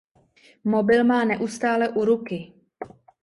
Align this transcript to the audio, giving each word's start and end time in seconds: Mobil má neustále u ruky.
Mobil 0.63 1.03
má 1.03 1.25
neustále 1.25 1.89
u 1.89 2.05
ruky. 2.05 2.53